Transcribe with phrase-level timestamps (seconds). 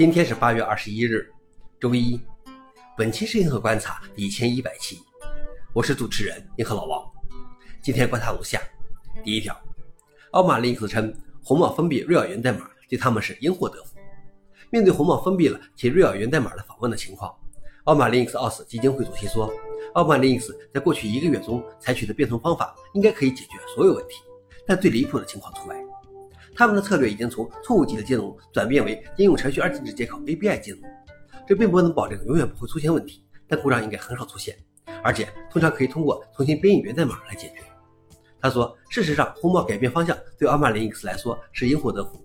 [0.00, 1.30] 今天是八月二十一日，
[1.78, 2.18] 周一。
[2.96, 4.98] 本期是银河观察第一千一百期，
[5.74, 7.06] 我是主持人银河老王。
[7.82, 8.62] 今天观察如下：
[9.22, 9.54] 第一条，
[10.30, 13.98] 奥马林克斯称红帽封闭瑞尔源代码对他们是因祸得福。
[14.70, 17.30] 面对红帽封闭了其瑞尔源代码的访问的情况，
[17.84, 19.52] 奥马林克斯奥斯基金会主席说，
[19.92, 24.14] 奥马林克斯在过去一个月中采取的变通方法应该可以解决所有问题，
[24.66, 25.76] 但最离谱的情况除外。
[26.60, 30.82] 他们的策略已经从错误级的金融转变为应用程序二进制接口 ABI 接龙，
[31.48, 34.54] 这并不能保证永远不会出现问题，但故障应该很少出现，
[35.02, 37.62] 而且通常可以通过重新编译源代码来解决。
[38.42, 42.22] 他说，事实上，红帽改变方向对奥马林 X 来说是因祸得福。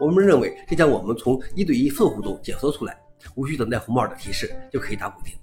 [0.00, 2.98] 我们认为这将我们从一对一客户中解脱出来，
[3.34, 5.34] 无需等待红帽的提示就可以打补丁。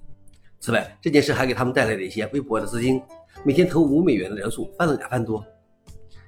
[0.60, 3.00] 此外，这件事还给他们带来了一些微薄的资金，
[3.44, 5.46] 每天投五美元的人数翻了两番多。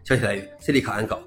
[0.03, 1.19] 消息来源：C 利卡安稿。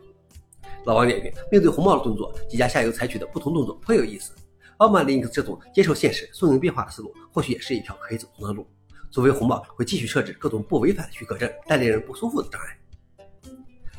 [0.85, 4.33] 老王点评：面对红帽的动作，几家下游采取的不同动作颇有意思。
[4.79, 8.67] 奥马林 X 这种接受现实、顺应变化的思路，或许也是一条可以走通的路。
[9.11, 12.79] 作为红帽会继续设置各种不违反许可证但令人不舒服的障碍。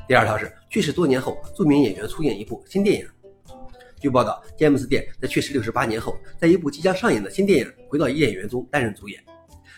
[0.07, 3.07] 第二条是去世多年后，著名演员出演一部新电影。
[3.99, 9.23] 据报道，詹姆斯·电在去世六十八年后，在一部即将上映的新电影《回到伊甸园》中担任主演。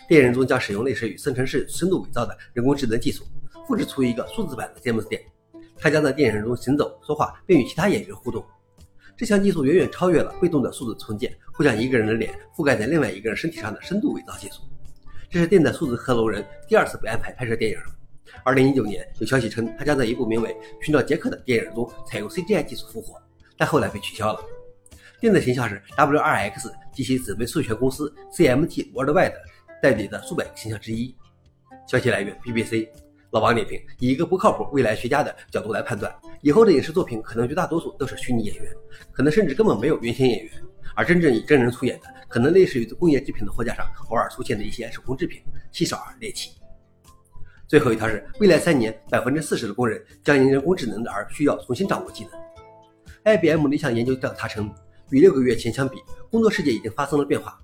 [0.07, 3.25] 电影中将使用类似于生成式深度伪造的人工智能技术，
[3.67, 5.21] 复制出一个数字版的詹姆斯·电。
[5.83, 8.41] 他将在电影中行走、说话，并与其他演员互动。
[9.17, 14.61] 这项技术远远超越了被动的数字重建或将一个人的脸覆盖在另外一个人身体上的深度伪造技术。
[15.29, 17.83] 这是电子数字克隆人第二次被安排拍摄电影了。
[18.45, 20.51] 二零一九年，有消息称他将在一部名为
[20.85, 23.21] 《寻找杰克》的电影中采用 CGI 技术复活，
[23.57, 24.39] 但后来被取消了。
[25.19, 29.33] 电子形象是 WRX 及其姊妹授权公司 CMT Worldwide
[29.81, 31.13] 代理的数百个形象之一。
[31.87, 32.87] 消息来源：BBC。
[33.33, 38.71] 老王点评：以一个不靠谱未来学家的角度来判断，以后的影视作品可能绝大多数都是虚拟演员，
[39.11, 40.53] 可能甚至根本没有原型演员，
[40.95, 46.51] 而真正以真人出演的，可能类似于工业制品的货架上偶尔出现的一些手工制品，稀少而猎奇。
[47.67, 53.35] 最后一条是：未来三年，百分之四十的工人将因人工智能而需要重新掌握技能。
[53.35, 54.71] IBM 的一项研究调查称，
[55.09, 55.97] 与六个月前相比，
[56.29, 57.59] 工作世界已经发生了变化。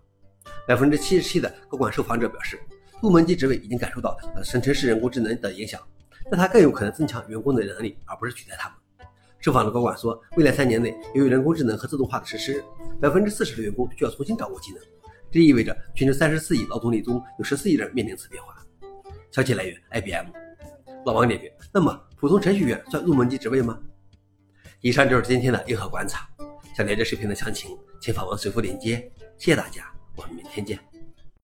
[0.67, 2.59] 百分之七十七的高管受访者表示。
[3.01, 5.81] 入门级职位已经感受到了生成式人工智能的影响，
[6.29, 8.77] 但它更有可能增强员工的能力，而不是取代他们。
[9.39, 12.61] 受访的高管说，未来三年内，由于人工智能和自动化的实施，
[12.99, 14.81] 百分之四十的员工需要重新掌握技能。
[15.31, 18.55] 这意味着全球三十四亿劳动力中有十四亿人面临此变化。
[19.31, 20.25] 消息来源：IBM。
[21.05, 23.79] 老王点评：那么，普通程序员算入门级职位吗？
[24.81, 26.27] 以上就是今天的硬核观察。
[26.75, 29.09] 想了解视频的详情，请访问随附链接。
[29.37, 30.98] 谢谢大家，我们明天见。